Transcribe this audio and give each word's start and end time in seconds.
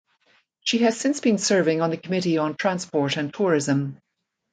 She 0.61 0.79
has 0.79 0.99
since 0.99 1.19
been 1.19 1.37
serving 1.37 1.79
on 1.79 1.91
the 1.91 1.97
Committee 1.97 2.39
on 2.39 2.55
Transport 2.55 3.17
and 3.17 3.31
Tourism. 3.31 4.01